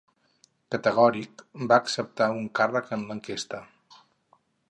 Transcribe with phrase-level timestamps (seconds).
[0.75, 1.43] Categòric,
[1.73, 3.61] va acceptar un càrrec en la Enquesta.